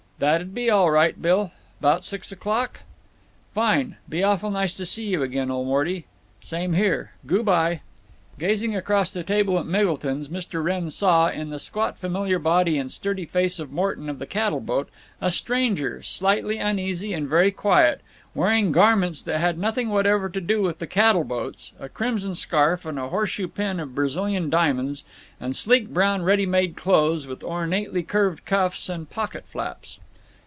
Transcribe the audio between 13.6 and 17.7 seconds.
Morton of the cattle boat, a stranger, slightly uneasy and very